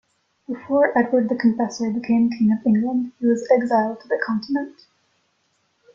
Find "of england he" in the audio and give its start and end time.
2.51-3.27